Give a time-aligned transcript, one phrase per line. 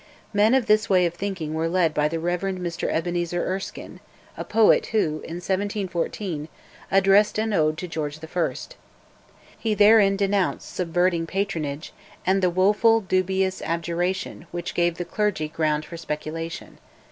[0.33, 2.41] Men of this way of thinking were led by the Rev.
[2.41, 3.99] Mr Ebenezer Erskine,
[4.35, 6.47] a poet who, in 1714,
[6.91, 8.53] addressed an Ode to George I.
[9.59, 11.93] He therein denounced "subverting patronage"
[12.25, 16.79] and "the woful dubious Abjuration Which gave the clergy ground for speculation."